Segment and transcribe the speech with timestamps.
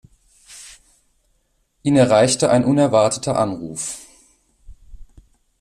[1.83, 3.99] Ihn erreichte ein unerwarteter Anruf.